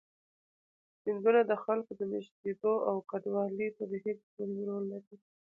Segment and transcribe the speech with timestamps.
[1.01, 5.15] سیندونه د خلکو د مېشتېدو او کډوالۍ په بهیر کې مهم رول لري.